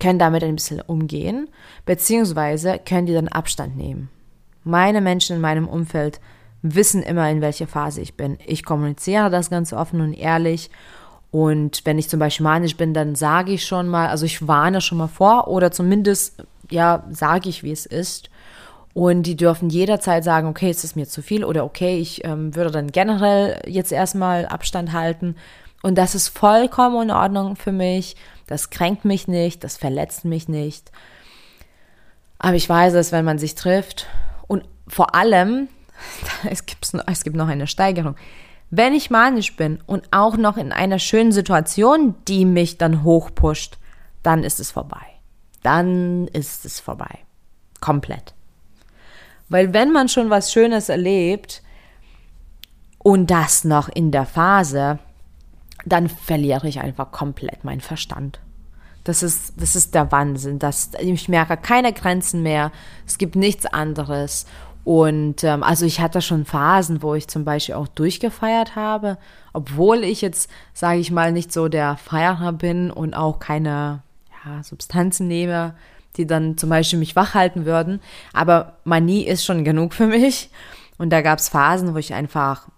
können 0.00 0.18
damit 0.18 0.42
ein 0.42 0.56
bisschen 0.56 0.80
umgehen, 0.80 1.48
beziehungsweise 1.86 2.80
können 2.84 3.06
die 3.06 3.14
dann 3.14 3.28
Abstand 3.28 3.76
nehmen. 3.76 4.10
Meine 4.64 5.00
Menschen 5.00 5.36
in 5.36 5.42
meinem 5.42 5.68
Umfeld 5.68 6.20
wissen 6.62 7.02
immer, 7.02 7.30
in 7.30 7.40
welcher 7.40 7.66
Phase 7.66 8.00
ich 8.00 8.16
bin. 8.16 8.38
Ich 8.46 8.64
kommuniziere 8.64 9.30
das 9.30 9.50
ganz 9.50 9.72
offen 9.72 10.00
und 10.00 10.12
ehrlich. 10.14 10.70
Und 11.30 11.82
wenn 11.84 11.98
ich 11.98 12.08
zum 12.08 12.18
Beispiel 12.18 12.44
manisch 12.44 12.76
bin, 12.76 12.92
dann 12.92 13.14
sage 13.14 13.52
ich 13.52 13.64
schon 13.64 13.88
mal, 13.88 14.08
also 14.08 14.26
ich 14.26 14.46
warne 14.46 14.80
schon 14.80 14.98
mal 14.98 15.08
vor 15.08 15.48
oder 15.48 15.70
zumindest, 15.70 16.44
ja, 16.70 17.04
sage 17.10 17.48
ich, 17.48 17.62
wie 17.62 17.72
es 17.72 17.86
ist. 17.86 18.30
Und 18.92 19.22
die 19.22 19.36
dürfen 19.36 19.70
jederzeit 19.70 20.24
sagen, 20.24 20.48
okay, 20.48 20.68
es 20.68 20.82
ist 20.82 20.96
mir 20.96 21.06
zu 21.06 21.22
viel 21.22 21.44
oder 21.44 21.64
okay, 21.64 21.98
ich 21.98 22.24
ähm, 22.24 22.56
würde 22.56 22.72
dann 22.72 22.90
generell 22.90 23.62
jetzt 23.66 23.92
erstmal 23.92 24.46
Abstand 24.46 24.92
halten. 24.92 25.36
Und 25.82 25.96
das 25.96 26.14
ist 26.14 26.28
vollkommen 26.28 27.02
in 27.02 27.10
Ordnung 27.10 27.54
für 27.56 27.72
mich. 27.72 28.16
Das 28.50 28.68
kränkt 28.68 29.04
mich 29.04 29.28
nicht, 29.28 29.62
das 29.62 29.76
verletzt 29.76 30.24
mich 30.24 30.48
nicht. 30.48 30.90
Aber 32.40 32.56
ich 32.56 32.68
weiß 32.68 32.94
es, 32.94 33.12
wenn 33.12 33.24
man 33.24 33.38
sich 33.38 33.54
trifft. 33.54 34.08
Und 34.48 34.64
vor 34.88 35.14
allem, 35.14 35.68
es, 36.50 36.66
gibt's, 36.66 36.92
es 37.06 37.22
gibt 37.22 37.36
noch 37.36 37.46
eine 37.46 37.68
Steigerung. 37.68 38.16
Wenn 38.68 38.92
ich 38.92 39.08
manisch 39.08 39.54
bin 39.54 39.80
und 39.86 40.08
auch 40.10 40.36
noch 40.36 40.56
in 40.56 40.72
einer 40.72 40.98
schönen 40.98 41.30
Situation, 41.30 42.16
die 42.26 42.44
mich 42.44 42.76
dann 42.76 43.04
hochpusht, 43.04 43.78
dann 44.24 44.42
ist 44.42 44.58
es 44.58 44.72
vorbei. 44.72 45.06
Dann 45.62 46.26
ist 46.26 46.64
es 46.64 46.80
vorbei. 46.80 47.20
Komplett. 47.80 48.34
Weil 49.48 49.72
wenn 49.72 49.92
man 49.92 50.08
schon 50.08 50.28
was 50.28 50.52
Schönes 50.52 50.88
erlebt 50.88 51.62
und 52.98 53.30
das 53.30 53.62
noch 53.62 53.88
in 53.88 54.10
der 54.10 54.26
Phase, 54.26 54.98
dann 55.84 56.08
verliere 56.08 56.68
ich 56.68 56.80
einfach 56.80 57.10
komplett 57.12 57.64
meinen 57.64 57.80
Verstand. 57.80 58.40
Das 59.04 59.22
ist, 59.22 59.54
das 59.56 59.76
ist 59.76 59.94
der 59.94 60.12
Wahnsinn. 60.12 60.58
Das, 60.58 60.90
ich 61.00 61.28
merke 61.28 61.56
keine 61.56 61.92
Grenzen 61.92 62.42
mehr. 62.42 62.70
Es 63.06 63.18
gibt 63.18 63.34
nichts 63.34 63.66
anderes. 63.66 64.46
Und 64.84 65.44
ähm, 65.44 65.62
also 65.62 65.84
ich 65.84 66.00
hatte 66.00 66.22
schon 66.22 66.44
Phasen, 66.44 67.02
wo 67.02 67.14
ich 67.14 67.28
zum 67.28 67.44
Beispiel 67.44 67.74
auch 67.74 67.88
durchgefeiert 67.88 68.76
habe, 68.76 69.18
obwohl 69.52 70.04
ich 70.04 70.20
jetzt, 70.20 70.50
sage 70.72 71.00
ich 71.00 71.10
mal, 71.10 71.32
nicht 71.32 71.52
so 71.52 71.68
der 71.68 71.96
Feierer 71.96 72.52
bin 72.52 72.90
und 72.90 73.14
auch 73.14 73.38
keine 73.38 74.02
ja, 74.44 74.62
Substanzen 74.62 75.28
nehme, 75.28 75.74
die 76.16 76.26
dann 76.26 76.56
zum 76.56 76.70
Beispiel 76.70 76.98
mich 76.98 77.14
wach 77.14 77.34
halten 77.34 77.66
würden. 77.66 78.00
Aber 78.32 78.78
Manie 78.84 79.26
ist 79.26 79.44
schon 79.44 79.64
genug 79.64 79.94
für 79.94 80.06
mich. 80.06 80.50
Und 80.98 81.10
da 81.10 81.22
gab 81.22 81.38
es 81.38 81.48
Phasen, 81.48 81.94
wo 81.94 81.98
ich 81.98 82.14
einfach 82.14 82.68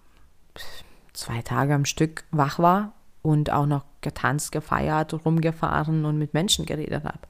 zwei 1.12 1.42
Tage 1.42 1.75
am 1.75 1.85
Stück 1.85 2.25
wach 2.31 2.59
war 2.59 2.92
und 3.23 3.50
auch 3.50 3.66
noch 3.66 3.85
getanzt, 4.00 4.52
gefeiert, 4.52 5.14
rumgefahren 5.25 6.04
und 6.04 6.19
mit 6.19 6.35
Menschen 6.35 6.66
geredet 6.66 7.04
habe. 7.04 7.21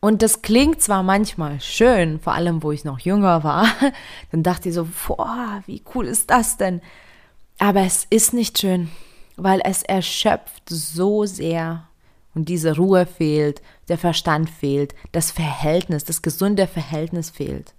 Und 0.00 0.22
das 0.22 0.42
klingt 0.42 0.80
zwar 0.82 1.02
manchmal 1.02 1.60
schön, 1.60 2.20
vor 2.20 2.34
allem 2.34 2.62
wo 2.62 2.70
ich 2.70 2.84
noch 2.84 2.98
jünger 2.98 3.44
war, 3.44 3.66
dann 4.30 4.42
dachte 4.42 4.68
ich 4.68 4.74
so, 4.74 4.88
boah, 5.06 5.62
wie 5.66 5.82
cool 5.94 6.06
ist 6.06 6.30
das 6.30 6.56
denn? 6.56 6.80
Aber 7.58 7.80
es 7.80 8.06
ist 8.10 8.32
nicht 8.32 8.58
schön, 8.58 8.90
weil 9.36 9.60
es 9.64 9.82
erschöpft 9.82 10.68
so 10.68 11.24
sehr 11.24 11.88
und 12.34 12.50
diese 12.50 12.76
Ruhe 12.76 13.06
fehlt, 13.06 13.62
der 13.88 13.96
Verstand 13.96 14.50
fehlt, 14.50 14.94
das 15.12 15.30
Verhältnis, 15.30 16.04
das 16.04 16.20
gesunde 16.20 16.66
Verhältnis 16.66 17.30
fehlt. 17.30 17.74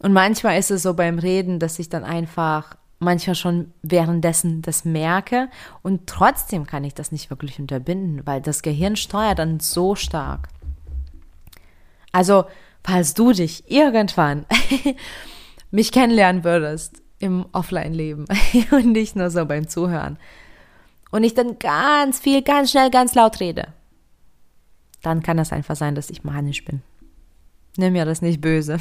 Und 0.00 0.12
manchmal 0.12 0.58
ist 0.58 0.72
es 0.72 0.82
so 0.82 0.94
beim 0.94 1.20
Reden, 1.20 1.60
dass 1.60 1.78
ich 1.78 1.88
dann 1.88 2.02
einfach 2.02 2.76
manchmal 3.02 3.36
schon 3.36 3.72
währenddessen 3.82 4.62
das 4.62 4.84
merke 4.84 5.48
und 5.82 6.06
trotzdem 6.06 6.66
kann 6.66 6.84
ich 6.84 6.94
das 6.94 7.12
nicht 7.12 7.30
wirklich 7.30 7.58
unterbinden, 7.58 8.26
weil 8.26 8.40
das 8.40 8.62
Gehirn 8.62 8.96
steuert 8.96 9.38
dann 9.38 9.60
so 9.60 9.94
stark. 9.94 10.48
Also, 12.12 12.44
falls 12.84 13.14
du 13.14 13.32
dich 13.32 13.70
irgendwann 13.70 14.46
mich 15.70 15.92
kennenlernen 15.92 16.44
würdest 16.44 17.02
im 17.18 17.46
Offline-Leben 17.52 18.26
und 18.70 18.92
nicht 18.92 19.16
nur 19.16 19.30
so 19.30 19.44
beim 19.46 19.68
Zuhören, 19.68 20.18
und 21.12 21.24
ich 21.24 21.34
dann 21.34 21.58
ganz 21.58 22.18
viel, 22.18 22.42
ganz 22.42 22.72
schnell, 22.72 22.90
ganz 22.90 23.14
laut 23.14 23.38
rede, 23.38 23.68
dann 25.02 25.22
kann 25.22 25.36
das 25.36 25.52
einfach 25.52 25.76
sein, 25.76 25.94
dass 25.94 26.10
ich 26.10 26.24
manisch 26.24 26.64
bin. 26.64 26.82
Nimm 27.76 27.92
mir 27.92 28.04
das 28.04 28.22
nicht 28.22 28.40
böse. 28.40 28.78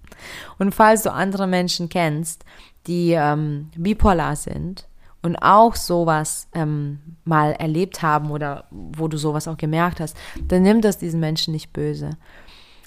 und 0.58 0.74
falls 0.74 1.02
du 1.02 1.12
andere 1.12 1.46
Menschen 1.46 1.88
kennst, 1.88 2.44
die 2.88 3.12
ähm, 3.12 3.70
bipolar 3.76 4.34
sind 4.34 4.88
und 5.22 5.36
auch 5.36 5.76
sowas 5.76 6.48
ähm, 6.54 6.98
mal 7.24 7.52
erlebt 7.52 8.02
haben 8.02 8.30
oder 8.30 8.64
wo 8.70 9.08
du 9.08 9.16
sowas 9.16 9.46
auch 9.46 9.56
gemerkt 9.56 10.00
hast, 10.00 10.16
dann 10.48 10.62
nimm 10.62 10.80
das 10.80 10.98
diesen 10.98 11.20
Menschen 11.20 11.52
nicht 11.52 11.72
böse. 11.72 12.10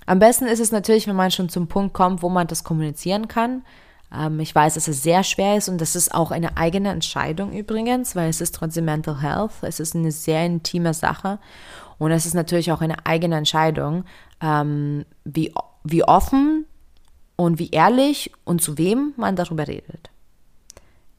Am 0.06 0.20
besten 0.20 0.46
ist 0.46 0.60
es 0.60 0.72
natürlich, 0.72 1.08
wenn 1.08 1.16
man 1.16 1.32
schon 1.32 1.50
zum 1.50 1.68
Punkt 1.68 1.94
kommt, 1.94 2.24
wo 2.24 2.30
man 2.30 2.48
das 2.48 2.64
kommunizieren 2.64 3.28
kann, 3.28 3.64
ähm, 4.14 4.40
ich 4.40 4.54
weiß, 4.54 4.74
dass 4.74 4.88
es 4.88 5.04
sehr 5.04 5.24
schwer 5.24 5.58
ist 5.58 5.70
und 5.70 5.80
das 5.80 5.96
ist 5.96 6.14
auch 6.14 6.32
eine 6.32 6.58
eigene 6.58 6.90
Entscheidung 6.90 7.54
übrigens, 7.54 8.16
weil 8.16 8.30
es 8.30 8.42
ist 8.42 8.56
trotzdem 8.56 8.86
Mental 8.86 9.22
Health. 9.22 9.52
Es 9.62 9.80
ist 9.80 9.96
eine 9.96 10.12
sehr 10.12 10.46
intime 10.46 10.94
Sache 10.94 11.40
und 11.98 12.12
es 12.12 12.26
ist 12.26 12.34
natürlich 12.34 12.72
auch 12.72 12.82
eine 12.82 13.06
eigene 13.06 13.38
Entscheidung, 13.38 14.04
ähm, 14.42 15.06
wie, 15.24 15.54
wie 15.84 16.04
offen 16.04 16.66
und 17.36 17.60
wie 17.60 17.70
ehrlich 17.72 18.32
und 18.44 18.62
zu 18.62 18.78
wem 18.78 19.14
man 19.18 19.36
darüber 19.36 19.68
redet. 19.68 20.10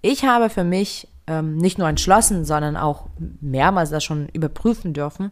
Ich 0.01 0.25
habe 0.25 0.51
für 0.51 0.65
mich 0.65 1.09
ähm, 1.27 1.57
nicht 1.57 1.79
nur 1.79 1.89
entschlossen, 1.89 2.45
sondern 2.45 2.77
auch 2.77 3.07
mehrmals 3.41 3.91
das 3.91 4.05
schon 4.05 4.29
überprüfen 4.29 4.93
dürfen, 4.93 5.31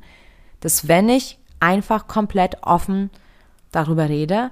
dass 0.60 0.88
wenn 0.88 1.08
ich 1.08 1.38
einfach 1.58 2.06
komplett 2.06 2.58
offen 2.62 3.10
darüber 3.72 4.08
rede, 4.08 4.50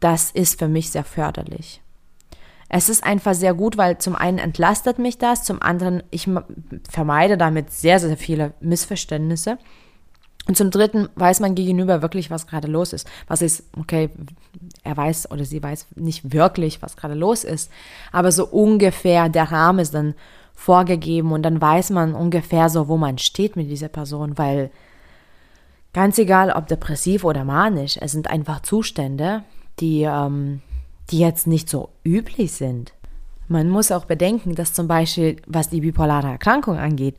das 0.00 0.30
ist 0.30 0.58
für 0.58 0.68
mich 0.68 0.90
sehr 0.90 1.04
förderlich. 1.04 1.80
Es 2.68 2.88
ist 2.88 3.04
einfach 3.04 3.34
sehr 3.34 3.52
gut, 3.52 3.76
weil 3.76 3.98
zum 3.98 4.16
einen 4.16 4.38
entlastet 4.38 4.98
mich 4.98 5.18
das, 5.18 5.44
zum 5.44 5.60
anderen 5.60 6.02
ich 6.10 6.28
vermeide 6.90 7.36
damit 7.36 7.70
sehr, 7.70 8.00
sehr 8.00 8.16
viele 8.16 8.54
Missverständnisse. 8.60 9.58
Und 10.48 10.56
zum 10.56 10.70
dritten 10.70 11.08
weiß 11.14 11.40
man 11.40 11.54
gegenüber 11.54 12.02
wirklich, 12.02 12.30
was 12.30 12.46
gerade 12.46 12.66
los 12.66 12.92
ist. 12.92 13.08
Was 13.28 13.42
ist, 13.42 13.64
okay, 13.78 14.10
er 14.82 14.96
weiß 14.96 15.30
oder 15.30 15.44
sie 15.44 15.62
weiß 15.62 15.86
nicht 15.94 16.32
wirklich, 16.32 16.82
was 16.82 16.96
gerade 16.96 17.14
los 17.14 17.44
ist, 17.44 17.70
aber 18.10 18.32
so 18.32 18.46
ungefähr 18.46 19.28
der 19.28 19.52
Rahmen 19.52 19.78
ist 19.78 19.94
dann 19.94 20.14
vorgegeben 20.54 21.32
und 21.32 21.42
dann 21.42 21.60
weiß 21.60 21.90
man 21.90 22.14
ungefähr 22.14 22.68
so, 22.68 22.88
wo 22.88 22.96
man 22.96 23.18
steht 23.18 23.56
mit 23.56 23.70
dieser 23.70 23.88
Person, 23.88 24.36
weil 24.36 24.70
ganz 25.92 26.18
egal, 26.18 26.50
ob 26.50 26.66
depressiv 26.66 27.24
oder 27.24 27.44
manisch, 27.44 27.96
es 28.00 28.12
sind 28.12 28.28
einfach 28.28 28.60
Zustände, 28.62 29.44
die 29.78 30.02
ähm, 30.02 30.60
die 31.10 31.18
jetzt 31.18 31.46
nicht 31.46 31.68
so 31.68 31.90
üblich 32.04 32.52
sind. 32.52 32.92
Man 33.48 33.68
muss 33.68 33.92
auch 33.92 34.06
bedenken, 34.06 34.54
dass 34.54 34.72
zum 34.72 34.88
Beispiel, 34.88 35.36
was 35.46 35.68
die 35.68 35.80
bipolare 35.80 36.28
Erkrankung 36.28 36.78
angeht, 36.78 37.16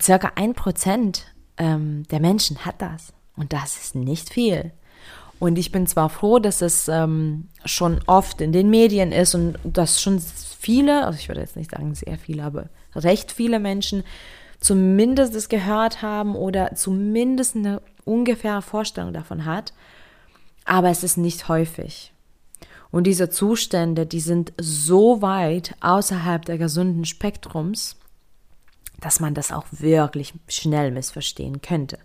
circa 0.00 0.32
ein 0.36 0.54
Prozent 0.54 1.34
ähm, 1.58 2.04
der 2.10 2.20
Menschen 2.20 2.64
hat 2.64 2.80
das. 2.80 3.12
Und 3.36 3.52
das 3.52 3.76
ist 3.76 3.94
nicht 3.94 4.30
viel. 4.30 4.72
Und 5.38 5.58
ich 5.58 5.70
bin 5.70 5.86
zwar 5.86 6.08
froh, 6.08 6.38
dass 6.38 6.62
es 6.62 6.88
ähm, 6.88 7.48
schon 7.64 8.00
oft 8.06 8.40
in 8.40 8.52
den 8.52 8.70
Medien 8.70 9.12
ist 9.12 9.34
und 9.34 9.58
dass 9.64 10.00
schon 10.00 10.20
viele, 10.20 11.04
also 11.04 11.18
ich 11.18 11.28
würde 11.28 11.42
jetzt 11.42 11.56
nicht 11.56 11.72
sagen 11.72 11.94
sehr 11.94 12.16
viele, 12.16 12.44
aber 12.44 12.68
recht 12.94 13.32
viele 13.32 13.60
Menschen 13.60 14.02
zumindest 14.60 15.34
es 15.34 15.48
gehört 15.48 16.00
haben 16.00 16.34
oder 16.34 16.74
zumindest 16.74 17.56
eine 17.56 17.82
ungefähre 18.04 18.62
Vorstellung 18.62 19.12
davon 19.12 19.44
hat. 19.44 19.74
Aber 20.64 20.88
es 20.88 21.04
ist 21.04 21.18
nicht 21.18 21.48
häufig. 21.48 22.12
Und 22.90 23.04
diese 23.04 23.28
Zustände, 23.28 24.06
die 24.06 24.20
sind 24.20 24.52
so 24.58 25.20
weit 25.20 25.74
außerhalb 25.80 26.44
der 26.44 26.56
gesunden 26.56 27.04
Spektrums, 27.04 27.96
dass 29.00 29.20
man 29.20 29.34
das 29.34 29.52
auch 29.52 29.66
wirklich 29.70 30.34
schnell 30.48 30.90
missverstehen 30.90 31.60
könnte. 31.60 31.98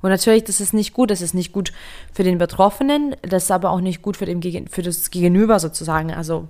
Und 0.00 0.10
natürlich, 0.10 0.44
das 0.44 0.60
ist 0.60 0.74
nicht 0.74 0.92
gut, 0.92 1.10
das 1.10 1.20
ist 1.20 1.34
nicht 1.34 1.52
gut 1.52 1.72
für 2.12 2.22
den 2.22 2.38
Betroffenen, 2.38 3.16
das 3.22 3.44
ist 3.44 3.50
aber 3.50 3.70
auch 3.70 3.80
nicht 3.80 4.02
gut 4.02 4.16
für, 4.16 4.26
den, 4.26 4.68
für 4.68 4.82
das 4.82 5.10
Gegenüber 5.10 5.58
sozusagen. 5.58 6.12
Also 6.12 6.48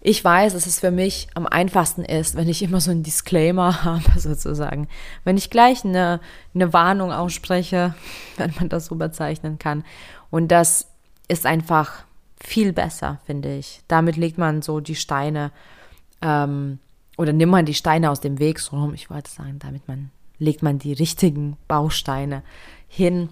ich 0.00 0.24
weiß, 0.24 0.54
dass 0.54 0.66
es 0.66 0.80
für 0.80 0.90
mich 0.90 1.28
am 1.34 1.46
einfachsten 1.46 2.04
ist, 2.04 2.34
wenn 2.34 2.48
ich 2.48 2.62
immer 2.62 2.80
so 2.80 2.90
einen 2.90 3.02
Disclaimer 3.02 3.84
habe 3.84 4.18
sozusagen. 4.18 4.88
Wenn 5.24 5.36
ich 5.36 5.50
gleich 5.50 5.84
eine, 5.84 6.20
eine 6.54 6.72
Warnung 6.72 7.12
ausspreche, 7.12 7.94
wenn 8.36 8.52
man 8.58 8.68
das 8.68 8.86
so 8.86 8.96
bezeichnen 8.96 9.58
kann. 9.58 9.84
Und 10.30 10.48
das 10.48 10.88
ist 11.28 11.46
einfach 11.46 12.04
viel 12.42 12.72
besser, 12.72 13.20
finde 13.26 13.56
ich. 13.56 13.82
Damit 13.86 14.16
legt 14.16 14.38
man 14.38 14.62
so 14.62 14.80
die 14.80 14.94
Steine 14.96 15.52
ähm, 16.22 16.78
oder 17.20 17.34
nimmt 17.34 17.52
man 17.52 17.66
die 17.66 17.74
Steine 17.74 18.10
aus 18.10 18.20
dem 18.20 18.38
Weg, 18.38 18.58
so 18.58 18.78
rum, 18.78 18.94
ich 18.94 19.10
wollte 19.10 19.30
sagen, 19.30 19.58
damit 19.58 19.86
man 19.86 20.10
legt 20.38 20.62
man 20.62 20.78
die 20.78 20.94
richtigen 20.94 21.58
Bausteine 21.68 22.42
hin. 22.88 23.28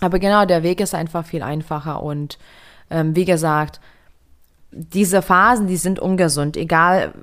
Aber 0.00 0.18
genau, 0.18 0.46
der 0.46 0.64
Weg 0.64 0.80
ist 0.80 0.96
einfach 0.96 1.24
viel 1.24 1.44
einfacher 1.44 2.02
und 2.02 2.38
ähm, 2.90 3.14
wie 3.14 3.24
gesagt, 3.24 3.80
diese 4.72 5.22
Phasen, 5.22 5.68
die 5.68 5.76
sind 5.76 6.00
ungesund, 6.00 6.56
egal 6.56 7.14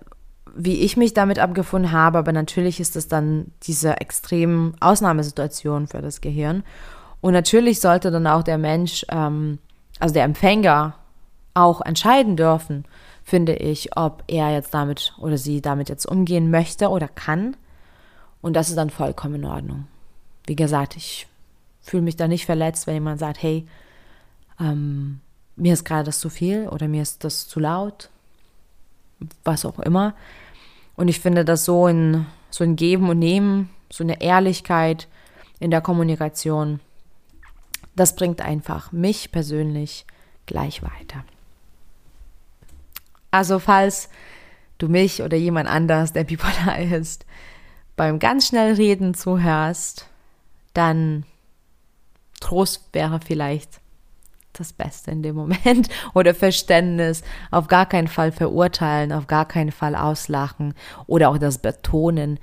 wie 0.55 0.79
ich 0.79 0.95
mich 0.95 1.13
damit 1.13 1.39
abgefunden 1.39 1.91
habe, 1.91 2.19
aber 2.19 2.31
natürlich 2.31 2.79
ist 2.79 2.95
es 2.95 3.09
dann 3.09 3.51
diese 3.63 3.99
extremen 3.99 4.77
Ausnahmesituation 4.79 5.87
für 5.87 6.01
das 6.01 6.21
Gehirn. 6.21 6.63
Und 7.19 7.33
natürlich 7.33 7.81
sollte 7.81 8.11
dann 8.11 8.27
auch 8.27 8.43
der 8.43 8.57
Mensch, 8.57 9.05
ähm, 9.09 9.59
also 9.99 10.13
der 10.13 10.23
Empfänger, 10.23 10.93
auch 11.53 11.81
entscheiden 11.81 12.37
dürfen, 12.37 12.85
finde 13.25 13.55
ich, 13.55 13.97
ob 13.97 14.23
er 14.27 14.53
jetzt 14.53 14.73
damit 14.73 15.13
oder 15.17 15.37
sie 15.37 15.59
damit 15.59 15.89
jetzt 15.89 16.05
umgehen 16.05 16.51
möchte 16.51 16.89
oder 16.89 17.07
kann. 17.07 17.57
Und 18.41 18.53
das 18.53 18.69
ist 18.69 18.77
dann 18.77 18.91
vollkommen 18.91 19.35
in 19.35 19.45
Ordnung. 19.45 19.87
Wie 20.45 20.55
gesagt, 20.55 20.95
ich 20.95 21.27
fühle 21.81 22.03
mich 22.03 22.15
da 22.15 22.27
nicht 22.27 22.45
verletzt, 22.45 22.85
wenn 22.85 22.93
jemand 22.93 23.19
sagt, 23.19 23.41
hey, 23.41 23.67
ähm, 24.59 25.21
mir 25.55 25.73
ist 25.73 25.85
gerade 25.85 26.03
das 26.03 26.19
zu 26.19 26.29
viel 26.29 26.67
oder 26.67 26.87
mir 26.87 27.01
ist 27.01 27.23
das 27.23 27.47
zu 27.47 27.59
laut, 27.59 28.11
was 29.43 29.65
auch 29.65 29.79
immer. 29.79 30.13
Und 30.95 31.07
ich 31.07 31.19
finde 31.19 31.43
das 31.43 31.65
so 31.65 31.87
ein, 31.87 32.27
so 32.51 32.63
ein 32.63 32.75
Geben 32.75 33.09
und 33.09 33.17
Nehmen, 33.17 33.69
so 33.91 34.03
eine 34.03 34.21
Ehrlichkeit 34.21 35.07
in 35.59 35.71
der 35.71 35.81
Kommunikation, 35.81 36.79
das 37.95 38.15
bringt 38.15 38.41
einfach 38.41 38.91
mich 38.91 39.31
persönlich 39.31 40.05
gleich 40.45 40.83
weiter. 40.83 41.23
Also 43.35 43.59
falls 43.59 44.07
du 44.77 44.87
mich 44.87 45.21
oder 45.21 45.35
jemand 45.35 45.67
anders, 45.67 46.13
der 46.13 46.23
bipolar 46.23 46.79
ist, 46.79 47.25
beim 47.97 48.17
ganz 48.17 48.47
schnell 48.47 48.75
Reden 48.75 49.13
zuhörst, 49.13 50.07
dann 50.73 51.25
Trost 52.39 52.93
wäre 52.93 53.19
vielleicht 53.19 53.81
das 54.53 54.71
Beste 54.71 55.11
in 55.11 55.21
dem 55.21 55.35
Moment 55.35 55.89
oder 56.13 56.33
Verständnis, 56.33 57.23
auf 57.51 57.67
gar 57.67 57.85
keinen 57.85 58.07
Fall 58.07 58.31
verurteilen, 58.31 59.11
auf 59.11 59.27
gar 59.27 59.45
keinen 59.45 59.73
Fall 59.73 59.97
auslachen 59.97 60.73
oder 61.05 61.29
auch 61.29 61.37
das 61.37 61.57
Betonen. 61.57 62.39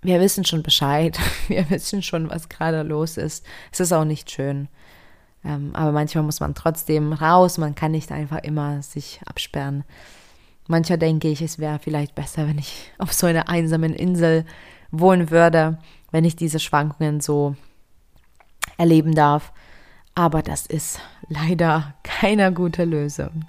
Wir 0.00 0.18
wissen 0.18 0.46
schon 0.46 0.62
Bescheid, 0.62 1.20
wir 1.48 1.68
wissen 1.68 2.02
schon, 2.02 2.30
was 2.30 2.48
gerade 2.48 2.80
los 2.84 3.18
ist. 3.18 3.44
Es 3.70 3.80
ist 3.80 3.92
auch 3.92 4.06
nicht 4.06 4.30
schön. 4.30 4.68
Ähm, 5.44 5.70
aber 5.74 5.92
manchmal 5.92 6.24
muss 6.24 6.40
man 6.40 6.54
trotzdem 6.54 7.12
raus, 7.12 7.58
man 7.58 7.74
kann 7.74 7.92
nicht 7.92 8.12
einfach 8.12 8.38
immer 8.38 8.82
sich 8.82 9.20
absperren. 9.26 9.84
Manchmal 10.68 10.98
denke 10.98 11.28
ich, 11.28 11.42
es 11.42 11.58
wäre 11.58 11.78
vielleicht 11.78 12.14
besser, 12.14 12.46
wenn 12.46 12.58
ich 12.58 12.92
auf 12.98 13.12
so 13.12 13.26
einer 13.26 13.48
einsamen 13.48 13.94
Insel 13.94 14.44
wohnen 14.90 15.30
würde, 15.30 15.78
wenn 16.10 16.24
ich 16.24 16.36
diese 16.36 16.58
Schwankungen 16.58 17.20
so 17.20 17.56
erleben 18.76 19.14
darf. 19.14 19.52
Aber 20.14 20.42
das 20.42 20.66
ist 20.66 21.00
leider 21.28 21.94
keine 22.02 22.52
gute 22.52 22.84
Lösung. 22.84 23.44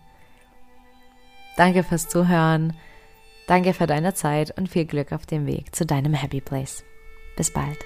Danke 1.58 1.84
fürs 1.84 2.08
Zuhören. 2.08 2.74
Danke 3.48 3.74
für 3.74 3.88
deine 3.88 4.14
Zeit 4.14 4.58
und 4.58 4.70
viel 4.70 4.86
Glück 4.86 5.12
auf 5.12 5.26
dem 5.26 5.46
Weg 5.46 5.76
zu 5.76 5.86
deinem 5.86 6.14
Happy 6.14 6.40
Place. 6.40 6.84
Bis 7.36 7.52
bald. 7.52 7.78